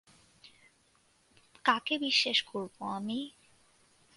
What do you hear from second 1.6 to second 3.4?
কাকে বিশ্বাস করব আমি?